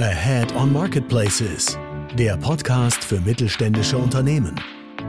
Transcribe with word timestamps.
Ahead 0.00 0.54
on 0.54 0.72
Marketplaces, 0.72 1.76
der 2.16 2.36
Podcast 2.36 3.02
für 3.02 3.20
mittelständische 3.20 3.98
Unternehmen. 3.98 4.54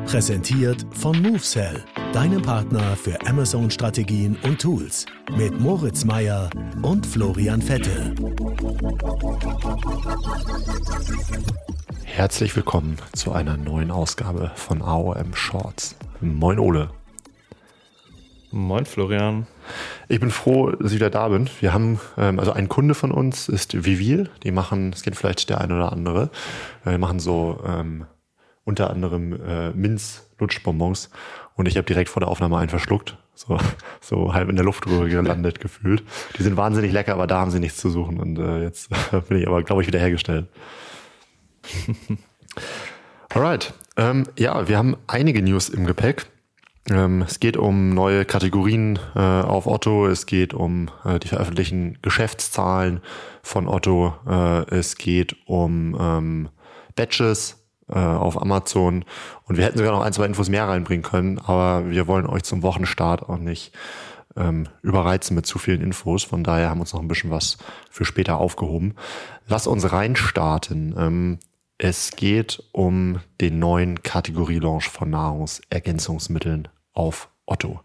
Präsentiert 0.07 0.83
von 0.95 1.21
MoveSell, 1.21 1.83
deinem 2.11 2.41
Partner 2.41 2.95
für 2.95 3.15
Amazon-Strategien 3.27 4.35
und 4.41 4.59
Tools. 4.59 5.05
Mit 5.37 5.59
Moritz 5.59 6.05
Meyer 6.05 6.49
und 6.81 7.05
Florian 7.05 7.61
Vettel. 7.61 8.15
Herzlich 12.05 12.55
willkommen 12.55 12.97
zu 13.13 13.31
einer 13.31 13.57
neuen 13.57 13.91
Ausgabe 13.91 14.51
von 14.55 14.81
AOM 14.81 15.35
Shorts. 15.35 15.95
Moin 16.19 16.57
Ole. 16.57 16.89
Moin 18.51 18.85
Florian. 18.85 19.45
Ich 20.07 20.19
bin 20.19 20.31
froh, 20.31 20.71
dass 20.71 20.91
ich 20.91 20.95
wieder 20.95 21.11
da 21.11 21.27
bin. 21.27 21.47
Wir 21.59 21.71
haben, 21.71 21.99
ähm, 22.17 22.39
also 22.39 22.51
ein 22.51 22.67
Kunde 22.67 22.95
von 22.95 23.11
uns 23.11 23.47
ist 23.47 23.85
Vivil. 23.85 24.31
Die 24.43 24.51
machen, 24.51 24.89
das 24.89 25.03
kennt 25.03 25.15
vielleicht 25.15 25.49
der 25.49 25.61
eine 25.61 25.75
oder 25.75 25.91
andere, 25.91 26.31
äh, 26.83 26.91
die 26.93 26.97
machen 26.97 27.19
so 27.19 27.61
ähm, 27.63 28.05
unter 28.63 28.89
anderem 28.89 29.39
äh, 29.39 29.69
Minz-Lutschbonbons. 29.71 31.11
Und 31.53 31.67
ich 31.67 31.77
habe 31.77 31.85
direkt 31.85 32.09
vor 32.09 32.21
der 32.21 32.29
Aufnahme 32.29 32.57
einen 32.57 32.69
verschluckt. 32.69 33.17
So, 33.35 33.59
so 34.01 34.33
halb 34.33 34.49
in 34.49 34.55
der 34.55 34.65
Luftröhre 34.65 35.07
gelandet 35.07 35.59
gefühlt. 35.59 36.03
Die 36.39 36.43
sind 36.43 36.57
wahnsinnig 36.57 36.91
lecker, 36.91 37.13
aber 37.13 37.27
da 37.27 37.39
haben 37.39 37.51
sie 37.51 37.59
nichts 37.59 37.77
zu 37.77 37.91
suchen. 37.91 38.19
Und 38.19 38.39
äh, 38.39 38.63
jetzt 38.63 38.89
bin 39.29 39.37
ich 39.37 39.47
aber, 39.47 39.61
glaube 39.61 39.83
ich, 39.83 39.87
wieder 39.87 39.99
hergestellt. 39.99 40.47
Alright. 43.29 43.75
Ähm, 43.95 44.23
ja, 44.39 44.67
wir 44.67 44.77
haben 44.77 44.97
einige 45.05 45.43
News 45.43 45.69
im 45.69 45.85
Gepäck. 45.85 46.25
Ähm, 46.89 47.21
es 47.21 47.39
geht 47.39 47.57
um 47.57 47.93
neue 47.93 48.25
Kategorien 48.25 48.99
äh, 49.15 49.19
auf 49.19 49.67
Otto, 49.67 50.07
es 50.07 50.25
geht 50.25 50.53
um 50.53 50.89
äh, 51.05 51.19
die 51.19 51.27
veröffentlichten 51.27 51.97
Geschäftszahlen 52.01 53.01
von 53.43 53.67
Otto, 53.67 54.13
äh, 54.27 54.69
es 54.75 54.95
geht 54.97 55.35
um 55.45 55.97
ähm, 55.99 56.49
Batches 56.95 57.63
äh, 57.89 57.99
auf 57.99 58.41
Amazon. 58.41 59.05
Und 59.43 59.57
wir 59.57 59.65
hätten 59.65 59.77
sogar 59.77 59.93
noch 59.93 60.01
ein, 60.01 60.13
zwei 60.13 60.25
Infos 60.25 60.49
mehr 60.49 60.67
reinbringen 60.67 61.03
können, 61.03 61.39
aber 61.39 61.89
wir 61.89 62.07
wollen 62.07 62.25
euch 62.25 62.43
zum 62.43 62.63
Wochenstart 62.63 63.27
auch 63.27 63.37
nicht 63.37 63.71
ähm, 64.35 64.67
überreizen 64.81 65.35
mit 65.35 65.45
zu 65.45 65.59
vielen 65.59 65.81
Infos, 65.81 66.23
von 66.23 66.43
daher 66.43 66.69
haben 66.69 66.77
wir 66.77 66.81
uns 66.81 66.93
noch 66.93 67.01
ein 67.01 67.07
bisschen 67.07 67.31
was 67.31 67.57
für 67.89 68.05
später 68.05 68.37
aufgehoben. 68.37 68.95
Lass 69.47 69.67
uns 69.67 69.91
reinstarten. 69.91 70.95
Ähm, 70.97 71.39
es 71.77 72.11
geht 72.11 72.61
um 72.73 73.21
den 73.39 73.59
neuen 73.59 74.03
Kategorielaunch 74.03 74.89
von 74.89 75.09
Nahrungsergänzungsmitteln 75.09 76.67
auf 76.99 77.29
Otto. 77.45 77.79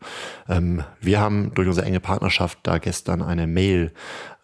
Ähm, 0.49 0.83
wir 1.01 1.21
haben 1.21 1.55
durch 1.55 1.69
unsere 1.69 1.87
enge 1.87 2.01
Partnerschaft 2.01 2.59
da 2.65 2.79
gestern 2.79 3.23
eine 3.23 3.47
Mail 3.47 3.93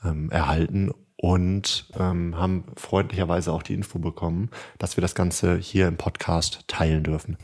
ähm, 0.04 0.30
erhalten 0.30 0.92
und 1.16 1.90
ähm, 1.98 2.38
haben 2.38 2.64
freundlicherweise 2.76 3.52
auch 3.52 3.64
die 3.64 3.74
Info 3.74 3.98
bekommen, 3.98 4.48
dass 4.78 4.96
wir 4.96 5.02
das 5.02 5.16
Ganze 5.16 5.58
hier 5.58 5.88
im 5.88 5.96
Podcast 5.96 6.64
teilen 6.68 7.02
dürfen. 7.02 7.36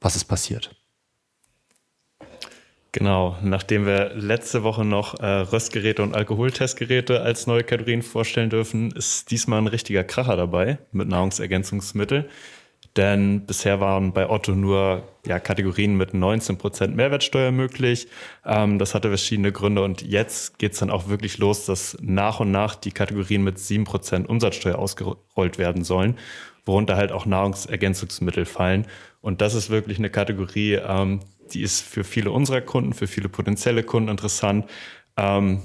Was 0.00 0.16
ist 0.16 0.24
passiert? 0.24 0.76
Genau, 2.92 3.36
nachdem 3.40 3.86
wir 3.86 4.12
letzte 4.16 4.64
Woche 4.64 4.84
noch 4.84 5.20
äh, 5.20 5.24
Röstgeräte 5.26 6.02
und 6.02 6.16
Alkoholtestgeräte 6.16 7.20
als 7.22 7.46
neue 7.46 7.62
Kategorien 7.62 8.02
vorstellen 8.02 8.50
dürfen, 8.50 8.90
ist 8.90 9.30
diesmal 9.30 9.60
ein 9.60 9.68
richtiger 9.68 10.02
Kracher 10.02 10.36
dabei 10.36 10.78
mit 10.90 11.06
Nahrungsergänzungsmittel. 11.06 12.28
Denn 12.96 13.46
bisher 13.46 13.80
waren 13.80 14.12
bei 14.12 14.28
Otto 14.28 14.52
nur 14.52 15.04
ja, 15.24 15.38
Kategorien 15.38 15.96
mit 15.96 16.10
19% 16.10 16.88
Mehrwertsteuer 16.88 17.52
möglich. 17.52 18.08
Ähm, 18.44 18.78
das 18.78 18.94
hatte 18.94 19.08
verschiedene 19.08 19.52
Gründe 19.52 19.84
und 19.84 20.02
jetzt 20.02 20.58
geht's 20.58 20.80
dann 20.80 20.90
auch 20.90 21.08
wirklich 21.08 21.38
los, 21.38 21.66
dass 21.66 21.96
nach 22.00 22.40
und 22.40 22.50
nach 22.50 22.74
die 22.74 22.90
Kategorien 22.90 23.44
mit 23.44 23.58
7% 23.58 24.26
Umsatzsteuer 24.26 24.78
ausgerollt 24.78 25.58
werden 25.58 25.84
sollen, 25.84 26.18
worunter 26.66 26.96
halt 26.96 27.12
auch 27.12 27.26
Nahrungsergänzungsmittel 27.26 28.44
fallen. 28.44 28.86
Und 29.20 29.40
das 29.40 29.54
ist 29.54 29.70
wirklich 29.70 29.98
eine 29.98 30.10
Kategorie, 30.10 30.74
ähm, 30.74 31.20
die 31.52 31.62
ist 31.62 31.82
für 31.82 32.02
viele 32.04 32.32
unserer 32.32 32.60
Kunden, 32.60 32.92
für 32.92 33.06
viele 33.06 33.28
potenzielle 33.28 33.84
Kunden 33.84 34.08
interessant. 34.08 34.68
Ähm, 35.16 35.62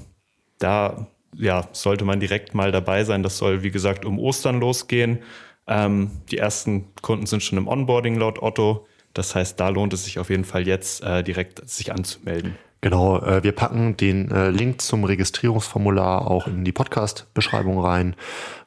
da 0.58 1.08
ja, 1.38 1.68
sollte 1.72 2.04
man 2.04 2.20
direkt 2.20 2.54
mal 2.54 2.72
dabei 2.72 3.04
sein. 3.04 3.22
Das 3.22 3.38
soll, 3.38 3.62
wie 3.62 3.70
gesagt, 3.70 4.04
um 4.04 4.18
Ostern 4.18 4.60
losgehen. 4.60 5.18
Ähm, 5.66 6.10
die 6.30 6.38
ersten 6.38 6.94
Kunden 7.02 7.26
sind 7.26 7.42
schon 7.42 7.58
im 7.58 7.68
Onboarding 7.68 8.16
laut 8.16 8.42
Otto. 8.42 8.86
Das 9.14 9.34
heißt, 9.34 9.58
da 9.58 9.70
lohnt 9.70 9.92
es 9.92 10.04
sich 10.04 10.18
auf 10.18 10.30
jeden 10.30 10.44
Fall 10.44 10.66
jetzt 10.66 11.02
äh, 11.02 11.24
direkt 11.24 11.68
sich 11.68 11.92
anzumelden. 11.92 12.56
Genau, 12.82 13.18
äh, 13.20 13.42
wir 13.42 13.52
packen 13.52 13.96
den 13.96 14.30
äh, 14.30 14.50
Link 14.50 14.80
zum 14.80 15.04
Registrierungsformular 15.04 16.30
auch 16.30 16.46
in 16.46 16.64
die 16.64 16.72
Podcast-Beschreibung 16.72 17.80
rein. 17.80 18.14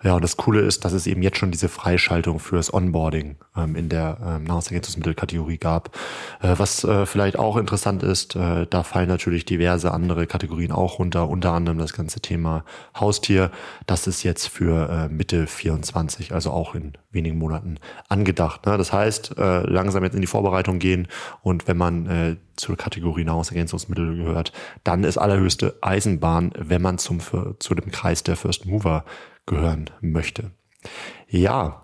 Ja, 0.02 0.16
und 0.16 0.24
das 0.24 0.38
Coole 0.38 0.62
ist, 0.62 0.86
dass 0.86 0.94
es 0.94 1.08
eben 1.08 1.22
jetzt 1.22 1.38
schon 1.38 1.52
diese 1.52 1.68
Freischaltung 1.68 2.40
fürs 2.40 2.74
Onboarding 2.74 3.36
ähm, 3.58 3.76
in 3.76 3.90
der 3.90 4.18
ähm, 4.26 4.46
Nahrungsergänzungsmittelkategorie 4.46 5.58
gab. 5.58 5.96
Äh, 6.42 6.56
was 6.58 6.86
äh, 6.86 7.06
vielleicht 7.06 7.38
auch 7.38 7.58
interessant 7.58 8.02
ist, 8.02 8.36
äh, 8.38 8.66
da 8.70 8.84
fallen 8.84 9.10
natürlich 9.10 9.44
diverse 9.44 9.92
andere 9.92 10.26
Kategorien 10.26 10.72
auch 10.72 11.00
runter, 11.00 11.28
unter 11.28 11.52
anderem 11.52 11.78
das 11.78 11.92
ganze 11.92 12.22
Thema 12.22 12.64
Haustier. 12.98 13.52
Das 13.88 14.08
ist 14.08 14.24
jetzt 14.24 14.48
für 14.48 14.90
äh, 14.90 15.14
Mitte 15.14 15.48
24, 15.48 16.34
also 16.34 16.52
auch 16.52 16.76
in 16.76 16.94
wenigen 17.12 17.38
Monaten 17.38 17.78
angedacht. 18.08 18.66
Ne? 18.66 18.78
Das 18.78 18.94
heißt, 18.94 19.36
langsam 19.38 20.04
jetzt 20.04 20.14
in 20.14 20.22
die 20.22 20.28
Vorbereitung 20.28 20.78
gehen 20.78 21.08
und 21.42 21.68
wenn 21.68 21.76
man 21.78 22.38
zur 22.56 22.78
Kategorie 22.78 23.24
Nahrungsergänzungsmittel 23.24 23.99
gehört, 24.06 24.52
dann 24.84 25.04
ist 25.04 25.18
allerhöchste 25.18 25.78
Eisenbahn, 25.82 26.52
wenn 26.58 26.82
man 26.82 26.98
zum, 26.98 27.20
zu 27.60 27.76
dem 27.76 27.92
Kreis 27.92 28.24
der 28.24 28.36
First 28.36 28.66
Mover 28.66 29.06
gehören 29.46 29.90
möchte. 30.02 30.52
Ja, 31.28 31.84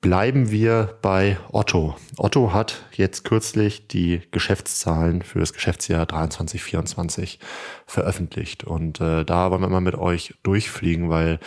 bleiben 0.00 0.50
wir 0.50 0.98
bei 1.02 1.38
Otto. 1.52 1.96
Otto 2.16 2.52
hat 2.52 2.86
jetzt 2.94 3.24
kürzlich 3.24 3.88
die 3.88 4.22
Geschäftszahlen 4.30 5.22
für 5.22 5.40
das 5.40 5.52
Geschäftsjahr 5.52 6.06
23, 6.06 6.62
24 6.62 7.38
veröffentlicht. 7.86 8.64
Und 8.64 9.00
äh, 9.00 9.24
da 9.24 9.50
wollen 9.50 9.60
wir 9.60 9.68
mal 9.68 9.80
mit 9.80 9.96
euch 9.96 10.34
durchfliegen, 10.42 11.10
weil 11.10 11.38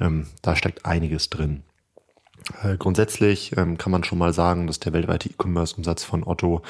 ähm, 0.00 0.26
da 0.42 0.56
steckt 0.56 0.84
einiges 0.84 1.30
drin. 1.30 1.62
Äh, 2.62 2.76
grundsätzlich 2.76 3.56
ähm, 3.56 3.78
kann 3.78 3.92
man 3.92 4.04
schon 4.04 4.18
mal 4.18 4.32
sagen, 4.32 4.66
dass 4.66 4.80
der 4.80 4.92
weltweite 4.92 5.28
E-Commerce-Umsatz 5.28 6.04
von 6.04 6.24
Otto 6.24 6.62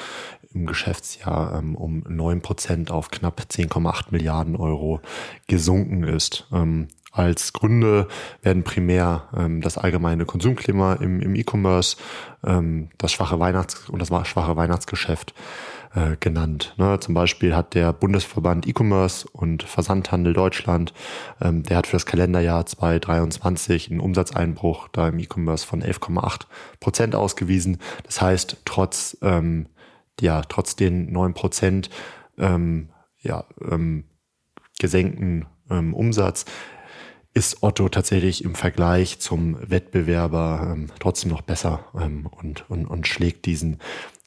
im 0.53 0.65
Geschäftsjahr 0.65 1.57
ähm, 1.57 1.75
um 1.75 2.03
neun 2.07 2.41
Prozent 2.41 2.91
auf 2.91 3.09
knapp 3.09 3.41
10,8 3.49 4.05
Milliarden 4.11 4.55
Euro 4.55 5.01
gesunken 5.47 6.03
ist. 6.03 6.47
Ähm, 6.51 6.87
als 7.11 7.53
Gründe 7.53 8.07
werden 8.41 8.63
primär 8.63 9.29
ähm, 9.37 9.61
das 9.61 9.77
allgemeine 9.77 10.25
Konsumklima 10.25 10.93
im, 10.95 11.21
im 11.21 11.35
E-Commerce, 11.35 11.97
ähm, 12.43 12.89
das 12.97 13.11
schwache 13.11 13.39
Weihnachts- 13.39 13.87
und 13.89 13.99
das 13.99 14.09
schwache 14.27 14.55
Weihnachtsgeschäft 14.55 15.33
äh, 15.95 16.17
genannt. 16.19 16.73
Ne? 16.77 16.99
Zum 16.99 17.13
Beispiel 17.13 17.55
hat 17.55 17.73
der 17.73 17.93
Bundesverband 17.93 18.67
E-Commerce 18.67 19.27
und 19.31 19.63
Versandhandel 19.63 20.33
Deutschland, 20.33 20.93
ähm, 21.41 21.63
der 21.63 21.77
hat 21.77 21.87
für 21.87 21.97
das 21.97 22.05
Kalenderjahr 22.05 22.65
2023 22.65 23.91
einen 23.91 23.99
Umsatzeinbruch 23.99 24.87
da 24.89 25.09
im 25.09 25.19
E-Commerce 25.19 25.65
von 25.65 25.83
11,8 25.83 26.47
Prozent 26.79 27.15
ausgewiesen. 27.15 27.77
Das 28.03 28.21
heißt, 28.21 28.57
trotz, 28.65 29.17
ähm, 29.21 29.67
ja, 30.19 30.41
trotz 30.41 30.75
den 30.75 31.11
neun 31.11 31.33
Prozent 31.33 31.89
ähm, 32.37 32.89
ja, 33.21 33.45
ähm, 33.69 34.05
gesenkten 34.79 35.45
ähm, 35.69 35.93
Umsatz 35.93 36.45
ist 37.33 37.63
Otto 37.63 37.89
tatsächlich 37.89 38.43
im 38.43 38.53
Vergleich 38.55 39.19
zum 39.19 39.57
Wettbewerber 39.59 40.73
ähm, 40.73 40.87
trotzdem 40.99 41.31
noch 41.31 41.41
besser 41.41 41.85
ähm, 41.99 42.27
und, 42.27 42.69
und, 42.69 42.85
und 42.85 43.07
schlägt 43.07 43.45
diesen. 43.45 43.79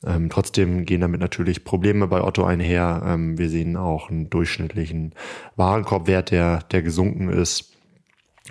Ähm, 0.04 0.28
trotzdem 0.28 0.84
gehen 0.84 1.00
damit 1.00 1.20
natürlich 1.20 1.64
Probleme 1.64 2.08
bei 2.08 2.22
Otto 2.22 2.44
einher. 2.44 3.02
Ähm, 3.06 3.38
wir 3.38 3.48
sehen 3.48 3.76
auch 3.76 4.10
einen 4.10 4.28
durchschnittlichen 4.28 5.14
Warenkorbwert, 5.54 6.32
der, 6.32 6.64
der 6.70 6.82
gesunken 6.82 7.28
ist. 7.28 7.72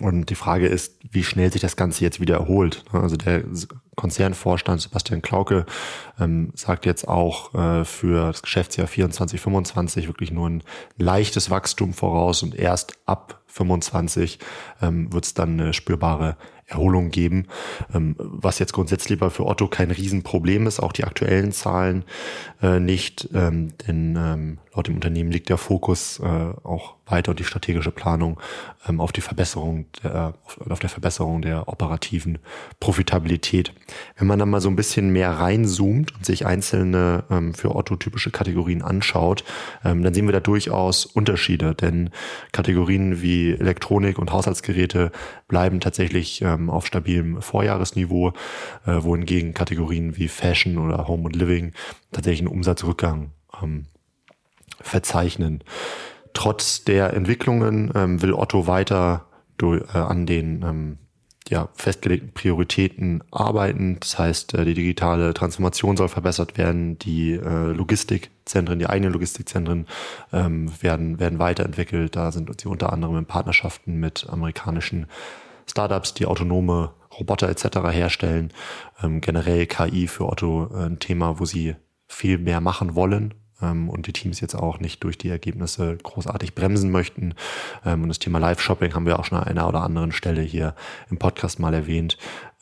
Und 0.02 0.30
die 0.30 0.36
Frage 0.36 0.68
ist, 0.68 1.00
wie 1.10 1.24
schnell 1.24 1.52
sich 1.52 1.62
das 1.62 1.78
Ganze 1.78 2.04
jetzt 2.04 2.20
wieder 2.20 2.36
erholt. 2.36 2.84
Also 2.92 3.16
der 3.16 3.44
Konzernvorstand 3.96 4.82
Sebastian 4.82 5.22
Klauke 5.22 5.66
ähm, 6.20 6.52
sagt 6.54 6.86
jetzt 6.86 7.08
auch 7.08 7.54
äh, 7.54 7.86
für 7.86 8.28
das 8.28 8.42
Geschäftsjahr 8.42 8.88
24, 8.88 9.40
25 9.40 10.08
wirklich 10.08 10.32
nur 10.32 10.50
ein 10.50 10.64
leichtes 10.98 11.50
Wachstum 11.50 11.94
voraus 11.94 12.44
und 12.44 12.56
erst 12.56 12.98
ab 13.06 13.42
25 13.48 14.40
ähm, 14.82 15.12
wird 15.14 15.26
es 15.26 15.34
dann 15.34 15.60
eine 15.60 15.74
spürbare 15.74 16.38
Erholung 16.68 17.12
geben, 17.12 17.46
ähm, 17.94 18.16
was 18.18 18.58
jetzt 18.58 18.74
grundsätzlich 18.74 19.20
für 19.20 19.46
Otto 19.46 19.68
kein 19.68 19.92
Riesenproblem 19.92 20.66
ist, 20.66 20.80
auch 20.80 20.94
die 20.94 21.04
aktuellen 21.04 21.52
Zahlen 21.52 22.04
äh, 22.62 22.80
nicht, 22.80 23.30
ähm, 23.36 23.74
denn 23.88 24.16
ähm, 24.18 24.58
laut 24.74 24.88
dem 24.88 24.96
Unternehmen 24.96 25.32
liegt 25.32 25.50
der 25.50 25.58
Fokus 25.58 26.20
äh, 26.20 26.24
auch 26.24 26.96
weiter 27.06 27.32
und 27.32 27.40
die 27.40 27.44
strategische 27.44 27.92
Planung 27.92 28.40
ähm, 28.90 29.00
auf 29.00 29.12
die 29.12 29.22
Verbesserung 29.22 29.86
der, 30.02 30.34
auf, 30.44 30.60
auf 30.72 30.80
der 30.80 30.90
Verbesserung 30.90 31.44
der 31.44 31.68
operativen 31.68 32.40
Profitabilität. 32.80 33.72
Wenn 34.18 34.26
man 34.28 34.40
dann 34.40 34.50
mal 34.50 34.62
so 34.62 34.70
ein 34.70 34.76
bisschen 34.76 35.12
mehr 35.12 35.32
reinzoomt 35.32 36.16
und 36.16 36.26
sich 36.26 36.48
einzelne 36.48 37.26
ähm, 37.30 37.54
für 37.54 37.76
Otto 37.76 37.96
typische 37.96 38.32
Kategorien 38.32 38.82
anschaut, 38.82 39.44
ähm, 39.84 40.02
dann 40.02 40.16
sehen 40.16 40.26
wir 40.26 40.34
da 40.34 40.40
durchaus 40.40 41.06
Unterschiede, 41.06 41.76
denn 41.76 42.10
Kategorien 42.52 43.22
wie 43.22 43.35
die 43.36 43.60
Elektronik- 43.60 44.18
und 44.18 44.32
Haushaltsgeräte 44.32 45.12
bleiben 45.48 45.80
tatsächlich 45.80 46.42
ähm, 46.42 46.70
auf 46.70 46.86
stabilem 46.88 47.42
Vorjahresniveau, 47.42 48.30
äh, 48.86 49.04
wohingegen 49.04 49.54
Kategorien 49.54 50.18
wie 50.18 50.28
Fashion 50.28 50.78
oder 50.78 51.08
Home 51.08 51.24
und 51.24 51.36
Living 51.36 51.74
tatsächlich 52.12 52.42
einen 52.42 52.56
Umsatzrückgang 52.56 53.32
ähm, 53.62 53.86
verzeichnen. 54.80 55.64
Trotz 56.34 56.84
der 56.84 57.14
Entwicklungen 57.14 57.92
ähm, 57.96 58.22
will 58.22 58.34
Otto 58.34 58.68
weiter 58.68 59.28
durch, 59.58 59.84
äh, 59.94 59.98
an 59.98 60.26
den 60.26 60.64
ähm, 60.64 60.98
ja, 61.50 61.70
festgelegten 61.76 62.32
Prioritäten 62.32 63.24
arbeiten. 63.32 63.98
Das 64.00 64.18
heißt, 64.18 64.56
äh, 64.56 64.66
die 64.66 64.74
digitale 64.74 65.34
Transformation 65.34 65.98
soll 65.98 66.10
verbessert 66.10 66.58
werden, 66.58 66.98
die 66.98 67.34
äh, 67.34 67.72
Logistikzentren, 67.72 68.80
die 68.80 68.88
eigenen 68.88 69.14
Logistikzentren 69.14 69.88
ähm, 70.34 70.72
werden, 70.82 71.20
werden 71.20 71.40
weiterentwickelt. 71.40 72.16
Da 72.16 72.32
sind 72.32 72.60
sie 72.60 72.68
unter 72.68 72.92
anderem 72.92 73.18
in 73.18 73.26
Partnerschaften 73.26 74.00
mit 74.00 74.28
amerikanischen 74.30 75.08
Startups, 75.70 76.14
die 76.14 76.26
autonome 76.26 76.94
Roboter 77.20 77.50
etc. 77.50 77.78
herstellen. 77.92 78.52
Ähm, 79.04 79.22
generell 79.22 79.68
KI 79.68 80.08
für 80.08 80.28
Otto 80.28 80.72
äh, 80.74 80.86
ein 80.86 81.00
Thema, 81.00 81.40
wo 81.40 81.46
sie 81.46 81.76
viel 82.08 82.38
mehr 82.38 82.62
machen 82.62 82.96
wollen 82.96 83.34
ähm, 83.66 83.90
und 83.90 84.08
die 84.08 84.14
Teams 84.14 84.40
jetzt 84.40 84.56
auch 84.56 84.80
nicht 84.80 85.04
durch 85.04 85.18
die 85.18 85.30
Ergebnisse 85.30 85.98
großartig 85.98 86.56
bremsen 86.56 86.92
möchten. 86.92 87.34
Ähm, 87.86 88.04
und 88.04 88.10
das 88.10 88.20
Thema 88.20 88.40
Live-Shopping 88.40 88.94
haben 88.94 89.06
wir 89.06 89.20
auch 89.20 89.26
schon 89.26 89.38
an 89.38 89.46
einer 89.46 89.68
oder 89.68 89.82
anderen 89.82 90.12
Stelle 90.12 90.42
hier 90.42 90.76
im 91.10 91.18
Podcast 91.18 91.60
mal 91.60 91.74
erwähnt, 91.74 92.18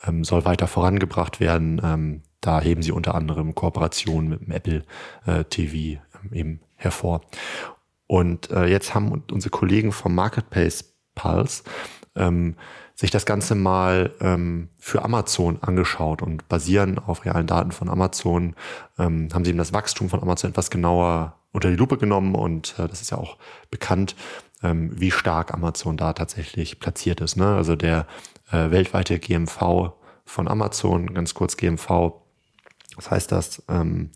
ähm, 0.05 0.23
soll 0.23 0.45
weiter 0.45 0.67
vorangebracht 0.67 1.39
werden. 1.39 1.81
Ähm, 1.83 2.21
da 2.41 2.59
heben 2.61 2.81
sie 2.81 2.91
unter 2.91 3.15
anderem 3.15 3.55
Kooperationen 3.55 4.29
mit 4.29 4.41
dem 4.41 4.51
Apple 4.51 4.83
äh, 5.25 5.43
TV 5.45 6.01
ähm, 6.23 6.33
eben 6.33 6.59
hervor. 6.75 7.21
Und 8.07 8.51
äh, 8.51 8.65
jetzt 8.65 8.93
haben 8.93 9.23
unsere 9.31 9.49
Kollegen 9.49 9.91
vom 9.91 10.13
Marketplace 10.13 10.93
Pulse 11.15 11.63
ähm, 12.15 12.55
sich 12.95 13.11
das 13.11 13.25
Ganze 13.25 13.55
mal 13.55 14.11
ähm, 14.19 14.69
für 14.77 15.03
Amazon 15.03 15.57
angeschaut 15.61 16.21
und 16.21 16.47
basieren 16.47 16.99
auf 16.99 17.25
realen 17.25 17.47
Daten 17.47 17.71
von 17.71 17.89
Amazon, 17.89 18.55
ähm, 18.99 19.29
haben 19.33 19.43
sie 19.43 19.49
eben 19.49 19.57
das 19.57 19.73
Wachstum 19.73 20.09
von 20.09 20.21
Amazon 20.21 20.51
etwas 20.51 20.69
genauer 20.69 21.35
unter 21.51 21.69
die 21.69 21.75
Lupe 21.75 21.97
genommen 21.97 22.35
und 22.35 22.75
äh, 22.77 22.87
das 22.87 23.01
ist 23.01 23.11
ja 23.11 23.17
auch 23.17 23.37
bekannt, 23.71 24.15
ähm, 24.61 24.91
wie 24.93 25.11
stark 25.11 25.53
Amazon 25.53 25.97
da 25.97 26.13
tatsächlich 26.13 26.79
platziert 26.79 27.21
ist. 27.21 27.35
Ne? 27.35 27.55
Also 27.55 27.75
der 27.75 28.05
äh, 28.51 28.71
weltweite 28.71 29.19
GMV 29.19 29.93
von 30.25 30.47
Amazon, 30.47 31.13
ganz 31.13 31.33
kurz 31.33 31.57
GMV, 31.57 32.13
das 32.95 33.09
heißt, 33.09 33.31
dass 33.31 33.63
ähm, 33.69 34.11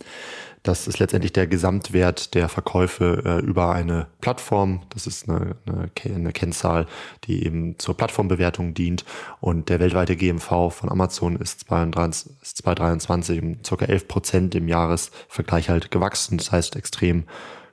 das 0.67 0.87
ist 0.87 0.99
letztendlich 0.99 1.33
der 1.33 1.47
Gesamtwert 1.47 2.33
der 2.33 2.49
Verkäufe 2.49 3.21
äh, 3.25 3.45
über 3.45 3.71
eine 3.71 4.07
Plattform. 4.21 4.81
Das 4.89 5.07
ist 5.07 5.29
eine, 5.29 5.55
eine, 5.65 5.89
eine, 6.15 6.31
Kennzahl, 6.33 6.87
die 7.23 7.45
eben 7.45 7.79
zur 7.79 7.95
Plattformbewertung 7.95 8.73
dient. 8.73 9.05
Und 9.39 9.69
der 9.69 9.79
weltweite 9.79 10.15
GMV 10.15 10.71
von 10.71 10.89
Amazon 10.89 11.37
ist 11.37 11.61
2023 11.61 13.41
um 13.41 13.57
ca. 13.61 13.85
11 13.85 14.07
Prozent 14.07 14.55
im 14.55 14.67
Jahresvergleich 14.67 15.69
halt 15.69 15.91
gewachsen. 15.91 16.37
Das 16.37 16.51
heißt 16.51 16.75
extrem 16.75 17.23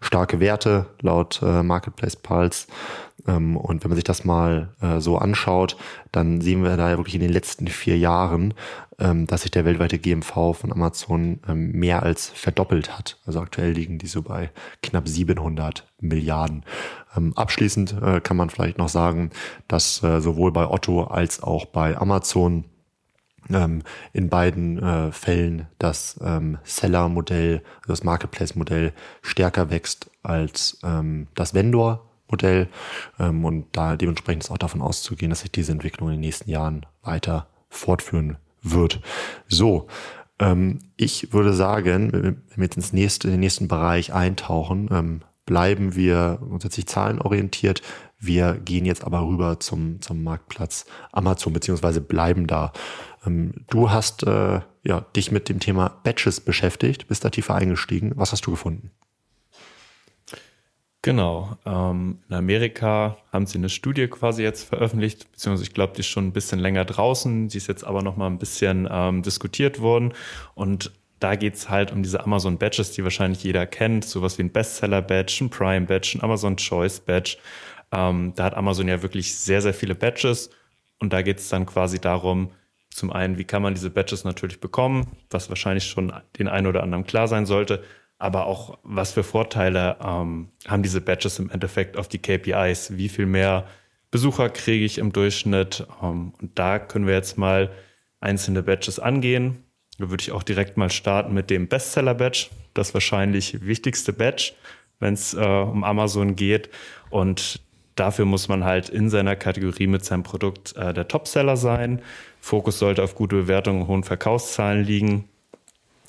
starke 0.01 0.39
Werte 0.39 0.87
laut 1.01 1.41
äh, 1.43 1.63
Marketplace 1.63 2.17
Pulse. 2.17 2.67
Ähm, 3.27 3.57
und 3.57 3.83
wenn 3.83 3.91
man 3.91 3.97
sich 3.97 4.05
das 4.05 4.25
mal 4.25 4.69
äh, 4.81 5.01
so 5.01 5.19
anschaut, 5.19 5.77
dann 6.13 6.41
sehen 6.41 6.63
wir 6.63 6.77
da 6.77 6.91
ja 6.91 6.97
wirklich 6.99 7.15
in 7.15 7.23
den 7.23 7.33
letzten 7.33 7.67
vier 7.69 7.99
Jahren, 7.99 8.55
ähm, 8.99 9.27
dass 9.27 9.43
sich 9.43 9.51
der 9.51 9.65
weltweite 9.65 9.99
GMV 9.99 10.55
von 10.55 10.73
Amazon 10.73 11.41
ähm, 11.49 11.73
mehr 11.73 12.03
als 12.03 12.29
verdoppelt 12.29 12.84
hat. 12.91 13.19
Also 13.27 13.41
aktuell 13.41 13.73
liegen 13.73 13.99
die 13.99 14.07
so 14.07 14.23
bei 14.23 14.51
knapp 14.83 15.09
700 15.09 15.87
Milliarden. 16.01 16.65
abschließend 17.35 17.97
äh, 18.03 18.21
kann 18.21 18.37
man 18.37 18.51
vielleicht 18.51 18.79
noch 18.79 18.89
sagen, 18.89 19.31
dass 19.69 20.03
äh, 20.03 20.21
sowohl 20.21 20.53
bei 20.53 20.67
Otto 20.69 21.05
als 21.05 21.43
auch 21.43 21.67
bei 21.67 21.97
Amazon 21.97 22.65
in 23.47 24.31
beiden 24.31 24.83
äh, 24.83 25.13
Fällen 25.13 25.67
das 25.79 26.19
ähm, 26.25 26.57
Seller-Modell, 26.65 27.63
also 27.83 27.93
das 27.93 28.03
Marketplace-Modell 28.03 28.95
stärker 29.21 29.69
wächst 29.69 30.11
als 30.23 30.79
ähm, 30.83 31.27
das 31.35 31.53
Vendor 31.53 32.09
Modell 32.29 32.69
ähm, 33.19 33.45
und 33.45 33.67
da 33.73 33.97
dementsprechend 33.97 34.45
ist 34.45 34.51
auch 34.51 34.59
davon 34.59 34.81
auszugehen, 34.81 35.31
dass 35.31 35.41
sich 35.41 35.53
diese 35.53 35.73
Entwicklung 35.73 36.09
in 36.09 36.15
den 36.15 36.21
nächsten 36.21 36.51
Jahren 36.51 36.87
weiter 37.03 37.47
fortführen 37.69 38.39
wird. 38.63 39.01
So, 39.47 39.87
ähm, 40.39 40.81
ich 40.97 41.33
würde 41.33 41.55
sagen, 41.55 42.13
wenn 42.13 42.43
wir 42.57 42.65
jetzt 42.65 42.77
ins 42.77 42.93
nächste, 42.93 43.29
in 43.29 43.35
den 43.35 43.41
nächsten 43.41 43.69
Bereich 43.69 44.13
eintauchen, 44.13 44.89
ähm, 44.93 45.21
bleiben 45.47 45.95
wir 45.95 46.39
grundsätzlich 46.41 46.87
zahlenorientiert. 46.87 47.83
Wir 48.19 48.55
gehen 48.55 48.87
jetzt 48.87 49.05
aber 49.05 49.27
rüber 49.27 49.61
zum, 49.61 50.01
zum 50.01 50.23
Marktplatz 50.23 50.87
Amazon, 51.13 51.53
beziehungsweise 51.53 52.01
bleiben 52.01 52.47
da. 52.47 52.73
Ähm, 53.27 53.53
du 53.69 53.91
hast 53.91 54.23
äh, 54.25 54.61
ja, 54.83 55.01
dich 55.17 55.31
mit 55.31 55.49
dem 55.49 55.61
Thema 55.61 55.89
Batches 56.03 56.41
beschäftigt, 56.41 57.09
bist 57.09 57.25
da 57.25 57.31
tiefer 57.31 57.55
eingestiegen. 57.55 58.13
Was 58.17 58.33
hast 58.33 58.47
du 58.47 58.51
gefunden? 58.51 58.91
Genau. 61.05 61.59
Ähm, 61.67 62.21
in 62.31 62.35
Amerika 62.35 63.19
haben 63.31 63.45
sie 63.45 63.59
eine 63.59 63.69
Studie 63.69 64.07
quasi 64.07 64.43
jetzt 64.43 64.67
veröffentlicht, 64.67 65.31
beziehungsweise 65.33 65.69
ich 65.69 65.75
glaube, 65.75 65.93
die 65.93 66.01
ist 66.01 66.07
schon 66.07 66.29
ein 66.29 66.33
bisschen 66.33 66.59
länger 66.59 66.87
draußen. 66.87 67.49
Die 67.49 67.59
ist 67.59 67.67
jetzt 67.67 67.85
aber 67.85 68.01
noch 68.01 68.17
mal 68.17 68.27
ein 68.27 68.39
bisschen 68.39 68.89
ähm, 68.91 69.21
diskutiert 69.21 69.83
worden. 69.83 70.15
Und 70.55 70.93
da 71.21 71.37
geht's 71.37 71.69
halt 71.69 71.93
um 71.93 72.03
diese 72.03 72.25
Amazon 72.25 72.57
Badges, 72.57 72.93
die 72.93 73.05
wahrscheinlich 73.05 73.45
jeder 73.45 73.67
kennt. 73.67 74.07
Sowas 74.07 74.39
wie 74.39 74.45
ein 74.45 74.51
Bestseller-Badge, 74.51 75.45
ein 75.45 75.51
Prime-Badge, 75.51 76.17
ein 76.17 76.23
Amazon 76.23 76.57
Choice-Badge. 76.57 77.37
Ähm, 77.93 78.33
da 78.35 78.45
hat 78.45 78.55
Amazon 78.55 78.89
ja 78.89 79.03
wirklich 79.03 79.37
sehr, 79.37 79.61
sehr 79.61 79.75
viele 79.75 79.95
Badges. 79.95 80.49
Und 81.01 81.13
da 81.13 81.21
geht's 81.21 81.51
dann 81.51 81.67
quasi 81.67 82.01
darum, 82.01 82.51
zum 82.89 83.13
einen, 83.13 83.37
wie 83.37 83.45
kann 83.45 83.61
man 83.61 83.75
diese 83.75 83.91
Badges 83.91 84.25
natürlich 84.25 84.59
bekommen, 84.59 85.09
was 85.29 85.51
wahrscheinlich 85.51 85.85
schon 85.85 86.15
den 86.39 86.49
einen 86.49 86.67
oder 86.67 86.83
anderen 86.83 87.05
klar 87.05 87.29
sein 87.29 87.45
sollte 87.45 87.85
aber 88.19 88.47
auch 88.47 88.79
was 88.83 89.13
für 89.13 89.25
Vorteile 89.25 89.97
ähm, 90.03 90.49
haben 90.67 90.83
diese 90.83 91.01
Badges 91.01 91.39
im 91.39 91.51
Endeffekt 91.51 91.97
auf 91.97 92.09
die 92.09 92.19
KPIs? 92.19 92.97
Wie 92.97 93.09
viel 93.09 93.27
mehr 93.27 93.67
Besucher 94.11 94.49
kriege 94.51 94.85
ich 94.85 94.99
im 94.99 95.13
Durchschnitt? 95.13 95.87
Ähm, 96.03 96.33
und 96.41 96.59
da 96.59 96.79
können 96.79 97.07
wir 97.07 97.15
jetzt 97.15 97.37
mal 97.37 97.71
einzelne 98.21 98.63
Badges 98.63 98.99
angehen. 98.99 99.65
Da 99.99 100.11
würde 100.11 100.23
ich 100.23 100.33
auch 100.33 100.43
direkt 100.43 100.77
mal 100.77 100.91
starten 100.91 101.35
mit 101.35 101.51
dem 101.51 101.69
Bestseller-Badge, 101.69 102.47
das 102.73 102.95
wahrscheinlich 102.95 103.65
wichtigste 103.65 104.13
Badge, 104.13 104.53
wenn 104.99 105.15
es 105.15 105.35
äh, 105.35 105.39
um 105.39 105.85
Amazon 105.85 106.35
geht. 106.35 106.71
Und 107.11 107.61
dafür 107.95 108.25
muss 108.25 108.49
man 108.49 108.65
halt 108.65 108.89
in 108.89 109.11
seiner 109.11 109.37
Kategorie 109.37 109.87
mit 109.87 110.05
seinem 110.05 110.23
Produkt 110.23 110.75
äh, 110.77 110.93
der 110.93 111.09
Topseller 111.09 111.57
sein. 111.57 112.03
Fokus 112.41 112.79
sollte 112.79 113.03
auf 113.03 113.15
gute 113.15 113.37
Bewertungen 113.37 113.83
und 113.83 113.89
hohen 113.89 114.05
Verkaufszahlen 114.05 114.85
liegen. 114.85 115.29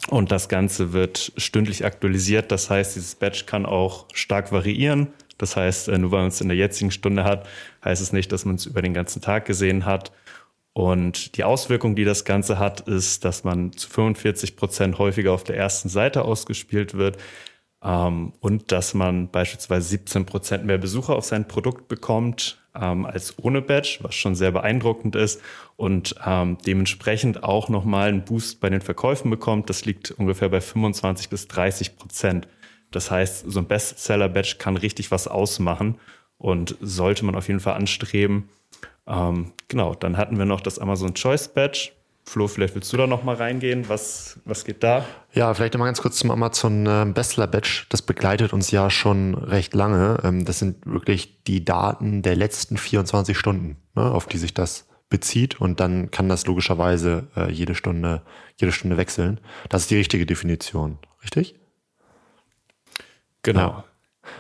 Und 0.10 0.32
das 0.32 0.50
Ganze 0.50 0.94
wird 0.94 1.32
stündlich 1.38 1.86
aktualisiert. 1.86 2.52
Das 2.52 2.70
heißt, 2.70 2.96
dieses 2.96 3.16
Batch 3.16 3.46
kann 3.46 3.66
auch 3.66 4.06
stark 4.14 4.52
variieren. 4.52 5.08
Das 5.38 5.56
heißt, 5.56 5.88
äh, 5.88 5.98
nur 5.98 6.12
weil 6.12 6.22
man 6.22 6.28
es 6.30 6.42
in 6.42 6.48
der 6.48 6.58
jetzigen 6.58 6.92
Stunde 6.92 7.24
hat, 7.24 7.48
heißt 7.84 8.02
es 8.02 8.14
nicht, 8.14 8.32
dass 8.32 8.46
man 8.46 8.56
es 8.56 8.66
über 8.66 8.82
den 8.82 8.94
ganzen 8.94 9.22
Tag 9.22 9.46
gesehen 9.46 9.86
hat. 9.86 10.12
Und 10.74 11.38
die 11.38 11.44
Auswirkung, 11.44 11.96
die 11.96 12.04
das 12.04 12.26
Ganze 12.26 12.60
hat, 12.60 12.82
ist, 12.82 13.26
dass 13.26 13.44
man 13.44 13.72
zu 13.74 13.90
45 13.90 14.58
Prozent 14.58 15.00
häufiger 15.00 15.32
auf 15.32 15.44
der 15.44 15.58
ersten 15.58 15.90
Seite 15.90 16.24
ausgespielt 16.24 16.96
wird 16.96 17.18
ähm, 17.86 18.34
und 18.40 18.72
dass 18.72 18.94
man 18.96 19.30
beispielsweise 19.30 19.88
17 19.90 20.26
Prozent 20.26 20.66
mehr 20.66 20.80
Besucher 20.80 21.16
auf 21.16 21.26
sein 21.26 21.48
Produkt 21.48 21.88
bekommt 21.88 22.58
ähm, 22.76 23.06
als 23.06 23.36
ohne 23.38 23.62
Badge, 23.62 24.00
was 24.02 24.16
schon 24.16 24.36
sehr 24.36 24.52
beeindruckend 24.52 25.16
ist 25.16 25.42
und 25.78 26.16
ähm, 26.26 26.58
dementsprechend 26.66 27.44
auch 27.44 27.70
nochmal 27.70 28.10
einen 28.10 28.26
Boost 28.26 28.60
bei 28.60 28.70
den 28.70 28.82
Verkäufen 28.82 29.30
bekommt. 29.30 29.70
Das 29.70 29.86
liegt 29.86 30.12
ungefähr 30.12 30.50
bei 30.50 30.62
25 30.62 31.30
bis 31.30 31.48
30 31.48 31.96
Prozent. 31.96 32.48
Das 32.90 33.12
heißt, 33.12 33.46
so 33.48 33.60
ein 33.60 33.68
Bestseller-Badge 33.68 34.56
kann 34.58 34.78
richtig 34.78 35.12
was 35.12 35.28
ausmachen 35.28 36.00
und 36.38 36.76
sollte 36.82 37.24
man 37.24 37.36
auf 37.36 37.48
jeden 37.48 37.60
Fall 37.60 37.76
anstreben. 37.76 38.50
Ähm, 39.08 39.54
genau, 39.68 39.94
dann 39.94 40.18
hatten 40.18 40.38
wir 40.38 40.46
noch 40.46 40.62
das 40.62 40.80
Amazon 40.80 41.14
Choice 41.14 41.50
Badge. 41.50 41.92
Flo, 42.28 42.48
vielleicht 42.48 42.74
willst 42.74 42.92
du 42.92 42.98
da 42.98 43.06
noch 43.06 43.24
mal 43.24 43.36
reingehen. 43.36 43.88
Was, 43.88 44.40
was 44.46 44.66
geht 44.66 44.84
da? 44.84 45.06
Ja, 45.34 45.54
vielleicht 45.54 45.74
noch 45.74 45.80
mal 45.80 45.86
ganz 45.86 46.02
kurz 46.02 46.18
zum 46.18 46.32
Amazon 46.32 46.86
äh, 46.88 47.06
Bestseller 47.14 47.48
Badge. 47.48 47.86
Das 47.90 48.02
begleitet 48.02 48.52
uns 48.52 48.72
ja 48.72 48.90
schon 48.90 49.36
recht 49.36 49.76
lange. 49.76 50.20
Ähm, 50.24 50.44
das 50.44 50.60
sind 50.60 50.86
wirklich 50.88 51.44
die 51.44 51.64
Daten 51.64 52.24
der 52.24 52.36
letzten 52.36 52.78
24 52.78 53.38
Stunden, 53.38 53.78
ne, 53.94 54.12
auf 54.12 54.26
die 54.26 54.40
sich 54.40 54.56
das 54.56 54.88
bezieht. 55.08 55.62
Und 55.62 55.80
dann 55.80 56.10
kann 56.10 56.28
das 56.28 56.48
logischerweise 56.48 57.28
äh, 57.38 57.52
jede 57.52 57.76
Stunde, 57.76 58.24
jede 58.60 58.72
Stunde 58.72 58.98
wechseln. 58.98 59.40
Das 59.70 59.84
ist 59.84 59.92
die 59.92 59.98
richtige 59.98 60.26
Definition, 60.26 60.98
richtig? 61.22 61.60
Genau. 63.44 63.60
Ja, 63.60 63.84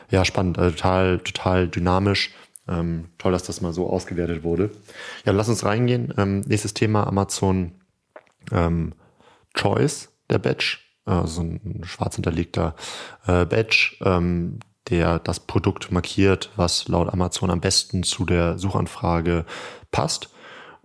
ja 0.09 0.25
spannend. 0.25 0.57
Also 0.57 0.75
total, 0.75 1.19
total 1.19 1.67
dynamisch. 1.67 2.31
Ähm, 2.67 3.09
toll, 3.17 3.31
dass 3.31 3.43
das 3.43 3.61
mal 3.61 3.73
so 3.73 3.89
ausgewertet 3.89 4.43
wurde. 4.43 4.71
Ja, 5.25 5.31
lass 5.31 5.49
uns 5.49 5.63
reingehen. 5.63 6.13
Ähm, 6.17 6.41
nächstes 6.41 6.73
Thema 6.73 7.05
Amazon 7.07 7.73
ähm, 8.51 8.93
Choice, 9.53 10.09
der 10.29 10.39
Badge. 10.39 10.77
Also 11.05 11.41
ein 11.41 11.83
schwarz 11.85 12.15
hinterlegter 12.15 12.75
äh, 13.27 13.45
Badge. 13.45 13.95
Ähm, 14.01 14.59
der 14.89 15.19
das 15.19 15.39
Produkt 15.39 15.91
markiert, 15.91 16.51
was 16.55 16.87
laut 16.87 17.11
Amazon 17.11 17.49
am 17.49 17.61
besten 17.61 18.03
zu 18.03 18.25
der 18.25 18.57
Suchanfrage 18.57 19.45
passt. 19.91 20.29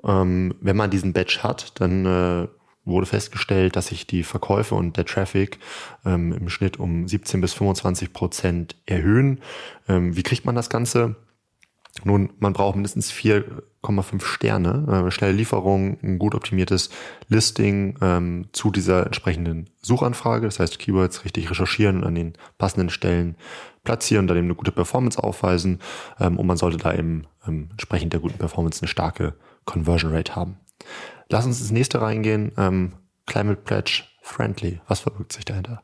Ähm, 0.04 0.54
wenn 0.60 0.76
man 0.76 0.90
diesen 0.90 1.12
Badge 1.12 1.40
hat, 1.42 1.80
dann 1.80 2.06
äh, 2.06 2.49
wurde 2.84 3.06
festgestellt, 3.06 3.76
dass 3.76 3.88
sich 3.88 4.06
die 4.06 4.22
Verkäufe 4.22 4.75
und 4.75 4.96
der 4.96 5.04
Traffic 5.04 5.58
ähm, 6.06 6.32
im 6.32 6.49
Schnitt 6.49 6.78
um 6.78 7.06
17 7.06 7.40
bis 7.40 7.52
25 7.52 8.12
Prozent 8.12 8.76
erhöhen. 8.87 9.40
Ähm, 9.88 10.16
wie 10.16 10.22
kriegt 10.22 10.46
man 10.46 10.54
das 10.54 10.70
Ganze? 10.70 11.16
Nun, 12.04 12.32
man 12.38 12.52
braucht 12.52 12.76
mindestens 12.76 13.12
4,5 13.12 14.23
Sterne, 14.25 15.06
äh, 15.06 15.11
schnelle 15.11 15.35
Lieferung, 15.35 15.99
ein 16.02 16.18
gut 16.18 16.35
optimiertes 16.35 16.90
Listing 17.28 17.99
ähm, 18.00 18.47
zu 18.52 18.70
dieser 18.70 19.06
entsprechenden 19.06 19.68
Suchanfrage. 19.82 20.47
Das 20.47 20.61
heißt, 20.61 20.78
Keywords 20.78 21.25
richtig 21.25 21.50
recherchieren 21.50 21.99
und 21.99 22.04
an 22.04 22.14
den 22.14 22.32
passenden 22.59 22.90
Stellen 22.90 23.37
platzieren, 23.85 24.26
dann 24.26 24.37
eben 24.37 24.47
eine 24.47 24.54
gute 24.54 24.73
Performance 24.73 25.23
aufweisen 25.23 25.80
ähm, 26.18 26.38
und 26.38 26.47
man 26.47 26.56
sollte 26.56 26.78
da 26.78 26.94
eben 26.94 27.26
ähm, 27.47 27.68
entsprechend 27.73 28.12
der 28.12 28.20
guten 28.20 28.38
Performance 28.38 28.80
eine 28.82 28.88
starke 28.88 29.35
Conversion 29.64 30.14
Rate 30.14 30.37
haben. 30.37 30.56
Lass 31.28 31.47
uns 31.47 31.61
ins 31.61 31.70
nächste 31.70 32.00
reingehen. 32.00 32.52
Ähm, 32.56 32.92
Climate 33.26 33.61
Pledge 33.61 34.04
Friendly. 34.23 34.80
Was 34.88 35.00
verbirgt 35.00 35.32
sich 35.32 35.44
dahinter? 35.44 35.82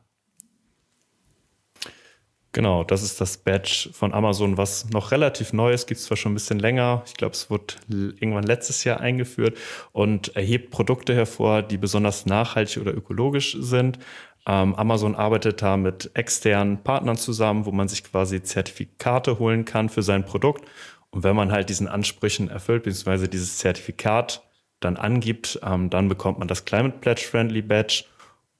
Genau, 2.57 2.83
das 2.83 3.03
ist 3.03 3.21
das 3.21 3.37
Badge 3.37 3.89
von 3.93 4.15
Amazon, 4.15 4.57
was 4.57 4.89
noch 4.89 5.11
relativ 5.11 5.53
neu 5.53 5.71
ist, 5.71 5.85
gibt 5.85 5.99
es 5.99 6.07
zwar 6.07 6.17
schon 6.17 6.31
ein 6.31 6.33
bisschen 6.33 6.57
länger. 6.57 7.03
Ich 7.05 7.13
glaube, 7.13 7.33
es 7.33 7.51
wurde 7.51 7.75
irgendwann 7.91 8.45
letztes 8.45 8.83
Jahr 8.83 8.99
eingeführt 8.99 9.55
und 9.91 10.35
erhebt 10.35 10.71
Produkte 10.71 11.13
hervor, 11.13 11.61
die 11.61 11.77
besonders 11.77 12.25
nachhaltig 12.25 12.81
oder 12.81 12.95
ökologisch 12.95 13.55
sind. 13.59 13.99
Ähm, 14.47 14.73
Amazon 14.73 15.13
arbeitet 15.13 15.61
da 15.61 15.77
mit 15.77 16.09
externen 16.15 16.81
Partnern 16.81 17.15
zusammen, 17.15 17.67
wo 17.67 17.71
man 17.71 17.89
sich 17.89 18.03
quasi 18.03 18.41
Zertifikate 18.41 19.37
holen 19.37 19.63
kann 19.63 19.87
für 19.87 20.01
sein 20.01 20.25
Produkt. 20.25 20.67
Und 21.11 21.23
wenn 21.23 21.35
man 21.35 21.51
halt 21.51 21.69
diesen 21.69 21.87
Ansprüchen 21.87 22.49
erfüllt, 22.49 22.81
beziehungsweise 22.81 23.27
dieses 23.27 23.59
Zertifikat 23.59 24.41
dann 24.79 24.97
angibt, 24.97 25.59
ähm, 25.63 25.91
dann 25.91 26.09
bekommt 26.09 26.39
man 26.39 26.47
das 26.47 26.65
Climate 26.65 26.97
Pledge 27.01 27.21
Friendly 27.21 27.61
Badge 27.61 28.05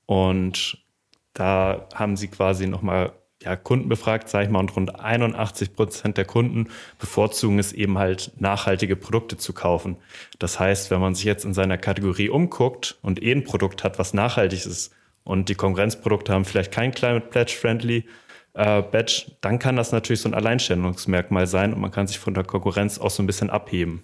und 0.06 0.86
da 1.34 1.88
haben 1.96 2.16
sie 2.16 2.28
quasi 2.28 2.68
nochmal 2.68 3.12
ja, 3.44 3.56
Kunden 3.56 3.88
befragt, 3.88 4.30
sage 4.30 4.46
ich 4.46 4.52
mal, 4.52 4.60
und 4.60 4.76
rund 4.76 5.00
81 5.00 5.76
Prozent 5.76 6.18
der 6.18 6.26
Kunden 6.26 6.70
bevorzugen 7.00 7.60
es 7.60 7.72
eben 7.72 7.98
halt, 7.98 8.32
nachhaltige 8.40 8.96
Produkte 8.96 9.38
zu 9.38 9.54
kaufen. 9.54 9.98
Das 10.40 10.60
heißt, 10.60 10.90
wenn 10.90 11.00
man 11.00 11.16
sich 11.16 11.26
jetzt 11.26 11.46
in 11.46 11.54
seiner 11.54 11.78
Kategorie 11.78 12.30
umguckt 12.30 12.98
und 13.02 13.22
eh 13.22 13.32
ein 13.32 13.44
Produkt 13.44 13.84
hat, 13.84 14.00
was 14.00 14.14
nachhaltig 14.14 14.66
ist 14.66 14.94
und 15.24 15.50
die 15.50 15.56
Konkurrenzprodukte 15.56 16.34
haben 16.34 16.46
vielleicht 16.46 16.72
kein 16.72 16.92
Climate 16.92 17.28
Pledge 17.28 17.54
Friendly 17.54 18.06
äh, 18.54 18.82
Badge, 18.82 19.32
dann 19.42 19.60
kann 19.60 19.76
das 19.76 19.92
natürlich 19.92 20.22
so 20.22 20.30
ein 20.30 20.34
Alleinstellungsmerkmal 20.34 21.46
sein 21.46 21.74
und 21.74 21.80
man 21.80 21.92
kann 21.92 22.08
sich 22.08 22.18
von 22.18 22.34
der 22.34 22.44
Konkurrenz 22.44 22.98
auch 22.98 23.12
so 23.12 23.22
ein 23.22 23.28
bisschen 23.28 23.52
abheben. 23.52 24.04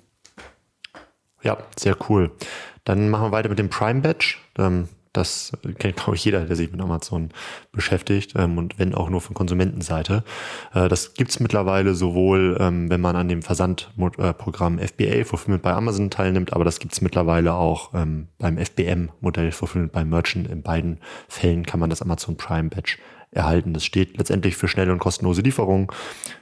Ja, 1.42 1.58
sehr 1.78 1.98
cool. 2.10 2.32
Dann 2.84 3.10
machen 3.10 3.28
wir 3.28 3.32
weiter 3.32 3.50
mit 3.50 3.60
dem 3.60 3.70
Prime 3.70 4.02
Badge. 4.02 4.36
Ähm, 4.58 4.88
das 5.14 5.52
kennt, 5.78 5.96
glaube 5.96 6.16
ich, 6.16 6.26
jeder, 6.26 6.46
der 6.46 6.56
sich 6.56 6.72
mit 6.72 6.82
Amazon 6.82 7.30
beschäftigt 7.72 8.34
ähm, 8.36 8.58
und 8.58 8.80
wenn 8.80 8.94
auch 8.96 9.10
nur 9.10 9.22
von 9.22 9.36
Konsumentenseite. 9.36 10.24
Äh, 10.74 10.90
das 10.90 11.14
gibt's 11.14 11.40
mittlerweile 11.40 11.94
sowohl, 11.94 12.58
ähm, 12.60 12.90
wenn 12.90 13.00
man 13.00 13.16
an 13.16 13.30
dem 13.30 13.44
Versandprogramm 13.44 14.80
FBA 14.80 15.24
Fulfillment 15.24 15.62
bei 15.62 15.74
Amazon 15.74 16.10
teilnimmt, 16.10 16.54
aber 16.54 16.66
das 16.66 16.80
gibt's 16.80 17.02
mittlerweile 17.02 17.54
auch 17.54 17.92
beim 17.92 18.58
FBM-Modell 18.58 19.52
Fulfillment 19.52 19.92
bei 19.92 20.04
Merchant. 20.04 20.50
In 20.50 20.64
beiden 20.64 21.00
Fällen 21.28 21.66
kann 21.66 21.80
man 21.80 21.90
das 21.90 22.02
Amazon 22.02 22.38
Prime 22.38 22.70
Badge 22.70 22.98
erhalten. 23.32 23.74
Das 23.74 23.84
steht 23.84 24.18
letztendlich 24.18 24.56
für 24.56 24.68
schnelle 24.68 24.92
und 24.92 25.00
kostenlose 25.00 25.42
Lieferungen. 25.42 25.88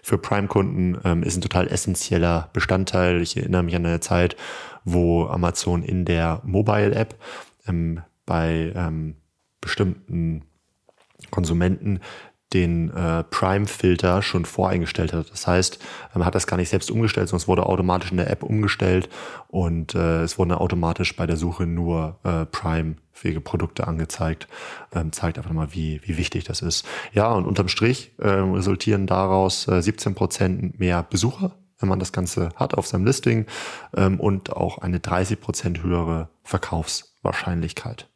Für 0.02 0.18
Prime-Kunden 0.18 0.98
ähm, 1.04 1.24
ist 1.24 1.38
ein 1.38 1.42
total 1.42 1.68
essentieller 1.68 2.50
Bestandteil. 2.54 3.22
Ich 3.22 3.38
erinnere 3.38 3.64
mich 3.64 3.76
an 3.76 3.86
eine 3.86 4.00
Zeit, 4.00 4.36
wo 4.84 5.26
Amazon 5.28 5.84
in 5.84 6.06
der 6.06 6.42
Mobile-App 6.44 7.16
ähm, 7.68 8.02
bei 8.32 8.72
ähm, 8.78 9.16
bestimmten 9.60 10.44
Konsumenten 11.32 12.00
den 12.54 12.90
äh, 12.92 13.26
Prime-Filter 13.26 14.22
schon 14.22 14.46
voreingestellt 14.46 15.12
hat. 15.12 15.30
Das 15.30 15.48
heißt, 15.48 15.80
man 16.14 16.26
hat 16.26 16.34
das 16.34 16.48
gar 16.48 16.56
nicht 16.56 16.70
selbst 16.70 16.90
umgestellt, 16.92 17.28
sondern 17.28 17.42
es 17.44 17.50
wurde 17.50 17.66
automatisch 17.66 18.12
in 18.12 18.16
der 18.16 18.30
App 18.30 18.44
umgestellt 18.44 19.10
und 19.50 19.96
äh, 19.96 20.24
es 20.24 20.38
wurden 20.38 20.54
automatisch 20.54 21.14
bei 21.18 21.28
der 21.28 21.36
Suche 21.36 21.66
nur 21.66 22.20
äh, 22.24 22.46
Prime-fähige 22.46 23.42
Produkte 23.42 23.86
angezeigt. 23.86 24.48
Ähm, 24.94 25.12
zeigt 25.12 25.38
einfach 25.38 25.52
mal, 25.52 25.74
wie, 25.74 26.00
wie 26.06 26.18
wichtig 26.18 26.46
das 26.46 26.62
ist. 26.62 26.88
Ja, 27.12 27.34
und 27.34 27.46
unterm 27.46 27.68
Strich 27.68 28.14
äh, 28.18 28.30
resultieren 28.30 29.08
daraus 29.08 29.68
äh, 29.68 29.82
17 29.82 30.16
Prozent 30.16 30.80
mehr 30.80 31.04
Besucher 31.04 31.52
wenn 31.82 31.90
man 31.90 32.00
das 32.00 32.12
Ganze 32.12 32.50
hat 32.56 32.76
auf 32.76 32.86
seinem 32.86 33.06
Listing 33.06 33.48
ähm, 33.98 34.20
und 34.20 34.54
auch 34.54 34.78
eine 34.78 35.00
30 35.00 35.42
Prozent 35.42 35.84
höhere 35.84 36.30
Verkaufswahrscheinlichkeit. 36.44 38.11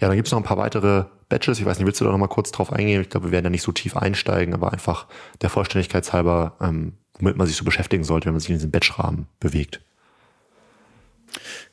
Ja, 0.00 0.08
dann 0.08 0.16
gibt 0.16 0.28
es 0.28 0.32
noch 0.32 0.40
ein 0.40 0.44
paar 0.44 0.58
weitere 0.58 1.04
Badges. 1.28 1.58
Ich 1.58 1.64
weiß 1.64 1.78
nicht, 1.78 1.86
willst 1.86 2.00
du 2.00 2.04
da 2.04 2.10
noch 2.10 2.18
mal 2.18 2.28
kurz 2.28 2.52
drauf 2.52 2.72
eingehen? 2.72 3.00
Ich 3.00 3.10
glaube, 3.10 3.26
wir 3.26 3.32
werden 3.32 3.44
da 3.44 3.50
nicht 3.50 3.62
so 3.62 3.72
tief 3.72 3.96
einsteigen, 3.96 4.54
aber 4.54 4.72
einfach 4.72 5.06
der 5.40 5.50
Vollständigkeit 5.50 6.10
halber, 6.12 6.56
ähm, 6.60 6.94
womit 7.18 7.36
man 7.36 7.46
sich 7.46 7.56
so 7.56 7.64
beschäftigen 7.64 8.04
sollte, 8.04 8.26
wenn 8.26 8.34
man 8.34 8.40
sich 8.40 8.50
in 8.50 8.56
diesem 8.56 8.70
Badge-Rahmen 8.70 9.26
bewegt. 9.40 9.80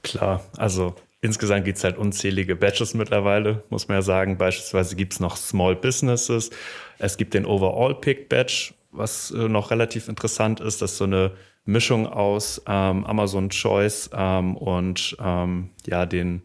Klar, 0.03 0.43
also 0.57 0.95
insgesamt 1.21 1.65
gibt 1.65 1.77
es 1.77 1.83
halt 1.83 1.97
unzählige 1.97 2.55
Badges 2.55 2.93
mittlerweile, 2.93 3.63
muss 3.69 3.87
man 3.87 3.97
ja 3.97 4.01
sagen. 4.01 4.37
Beispielsweise 4.37 4.95
gibt 4.95 5.13
es 5.13 5.19
noch 5.19 5.37
Small 5.37 5.75
Businesses. 5.75 6.49
Es 6.97 7.17
gibt 7.17 7.33
den 7.33 7.45
Overall 7.45 7.95
Pick 7.95 8.29
Badge, 8.29 8.73
was 8.91 9.31
äh, 9.31 9.47
noch 9.47 9.71
relativ 9.71 10.07
interessant 10.07 10.59
ist. 10.59 10.81
Das 10.81 10.93
ist 10.93 10.97
so 10.97 11.03
eine 11.03 11.31
Mischung 11.65 12.07
aus 12.07 12.61
ähm, 12.67 13.05
Amazon 13.05 13.49
Choice 13.49 14.09
ähm, 14.13 14.57
und 14.57 15.15
ähm, 15.19 15.69
ja, 15.85 16.05
den 16.05 16.43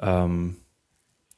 ähm, 0.00 0.56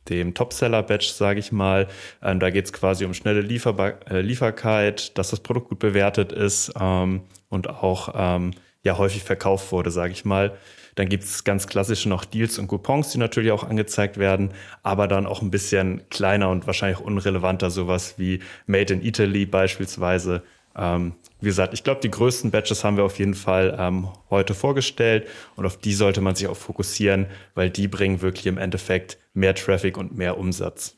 dem 0.08 0.34
Topseller-Badge, 0.34 1.12
sage 1.14 1.40
ich 1.40 1.52
mal. 1.52 1.88
Ähm, 2.22 2.40
da 2.40 2.50
geht 2.50 2.66
es 2.66 2.72
quasi 2.72 3.04
um 3.04 3.14
schnelle 3.14 3.40
Lieferbar 3.40 3.94
äh, 4.10 4.20
Lieferkeit, 4.20 5.16
dass 5.18 5.30
das 5.30 5.40
Produkt 5.40 5.68
gut 5.68 5.78
bewertet 5.78 6.32
ist 6.32 6.72
ähm, 6.80 7.22
und 7.48 7.68
auch 7.68 8.14
ähm, 8.14 8.52
ja 8.82 8.98
häufig 8.98 9.22
verkauft 9.22 9.72
wurde, 9.72 9.90
sage 9.90 10.12
ich 10.12 10.24
mal. 10.24 10.56
Dann 10.94 11.08
gibt 11.08 11.24
es 11.24 11.44
ganz 11.44 11.66
klassische 11.66 12.08
noch 12.08 12.24
Deals 12.24 12.58
und 12.58 12.68
Coupons, 12.68 13.12
die 13.12 13.18
natürlich 13.18 13.50
auch 13.50 13.64
angezeigt 13.64 14.18
werden, 14.18 14.52
aber 14.82 15.08
dann 15.08 15.26
auch 15.26 15.40
ein 15.40 15.50
bisschen 15.50 16.02
kleiner 16.10 16.50
und 16.50 16.66
wahrscheinlich 16.66 17.00
unrelevanter, 17.00 17.70
sowas 17.70 18.14
wie 18.18 18.40
Made 18.66 18.92
in 18.92 19.02
Italy 19.02 19.46
beispielsweise. 19.46 20.42
Ähm, 20.76 21.14
wie 21.40 21.46
gesagt, 21.46 21.74
ich 21.74 21.82
glaube, 21.82 22.00
die 22.00 22.10
größten 22.10 22.50
Badges 22.50 22.84
haben 22.84 22.96
wir 22.96 23.04
auf 23.04 23.18
jeden 23.18 23.34
Fall 23.34 23.76
ähm, 23.78 24.08
heute 24.30 24.54
vorgestellt 24.54 25.26
und 25.56 25.66
auf 25.66 25.76
die 25.76 25.92
sollte 25.92 26.20
man 26.20 26.34
sich 26.34 26.46
auch 26.46 26.56
fokussieren, 26.56 27.26
weil 27.54 27.68
die 27.68 27.88
bringen 27.88 28.22
wirklich 28.22 28.46
im 28.46 28.58
Endeffekt 28.58 29.18
mehr 29.34 29.54
Traffic 29.54 29.96
und 29.96 30.16
mehr 30.16 30.38
Umsatz. 30.38 30.96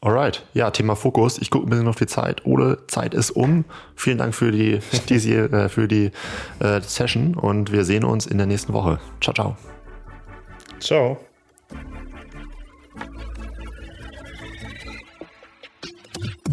Alright, 0.00 0.44
ja, 0.52 0.70
Thema 0.70 0.96
Fokus. 0.96 1.38
Ich 1.38 1.50
gucke 1.50 1.66
ein 1.66 1.70
bisschen 1.70 1.88
auf 1.88 1.96
die 1.96 2.06
Zeit. 2.06 2.44
Ole, 2.44 2.86
Zeit 2.88 3.14
ist 3.14 3.30
um. 3.30 3.64
Vielen 3.96 4.18
Dank 4.18 4.34
für 4.34 4.52
die, 4.52 4.80
die 5.08 5.32
äh, 5.32 5.68
für 5.70 5.88
die 5.88 6.10
äh, 6.58 6.80
Session 6.82 7.34
und 7.34 7.72
wir 7.72 7.84
sehen 7.84 8.04
uns 8.04 8.26
in 8.26 8.36
der 8.36 8.46
nächsten 8.46 8.74
Woche. 8.74 9.00
Ciao, 9.22 9.32
ciao. 9.32 9.56
Ciao. 10.78 11.18